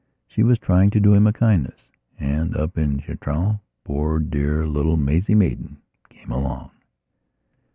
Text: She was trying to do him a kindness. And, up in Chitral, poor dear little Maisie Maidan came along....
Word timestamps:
She 0.27 0.41
was 0.41 0.57
trying 0.57 0.89
to 0.89 0.99
do 0.99 1.13
him 1.13 1.27
a 1.27 1.31
kindness. 1.31 1.91
And, 2.19 2.57
up 2.57 2.75
in 2.75 3.01
Chitral, 3.01 3.59
poor 3.83 4.17
dear 4.17 4.65
little 4.65 4.97
Maisie 4.97 5.35
Maidan 5.35 5.77
came 6.09 6.31
along.... 6.31 6.71